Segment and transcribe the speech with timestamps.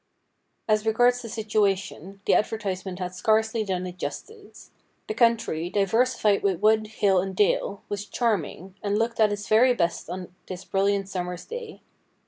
[0.67, 4.71] As regards the situation, the advertisement had scarcely done it justice.
[5.07, 9.75] The country, diversified with wood, hill and dale, was charming, and looked at its very
[9.75, 11.83] best on this bril liant summer's day.